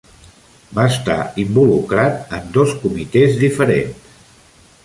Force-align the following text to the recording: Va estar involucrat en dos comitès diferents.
Va 0.77 0.85
estar 0.93 1.17
involucrat 1.43 2.35
en 2.39 2.49
dos 2.57 2.75
comitès 2.87 3.41
diferents. 3.47 4.13